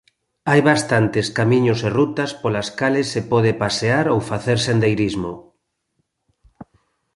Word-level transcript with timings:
Hai 0.49 0.61
bastantes 0.71 1.27
camiños 1.39 1.79
e 1.87 1.89
rutas 1.99 2.31
polas 2.41 2.69
cales 2.79 3.07
se 3.13 3.21
pode 3.31 3.51
pasear 3.63 4.05
ou 4.13 4.19
facer 4.29 4.57
sendeirismo. 4.67 5.31